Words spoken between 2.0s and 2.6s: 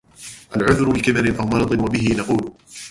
نَقُولُ